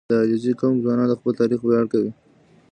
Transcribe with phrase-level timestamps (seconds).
[0.09, 2.11] •د علیزي قوم ځوانان د خپل تاریخ ویاړ کوي.